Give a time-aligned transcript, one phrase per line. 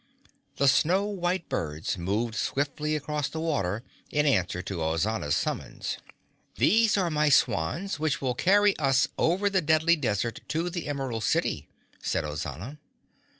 [0.55, 5.99] The snow white birds moved swiftly across the water in answer to Ozana's summons.
[6.55, 11.23] "These are my swans which will carry us over the Deadly Desert to the Emerald
[11.23, 11.67] City,"
[12.01, 12.79] said Ozana.